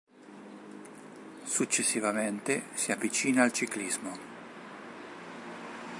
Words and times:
Successivamente 1.43 2.63
si 2.73 2.91
avvicina 2.91 3.43
al 3.43 3.51
ciclismo. 3.51 4.17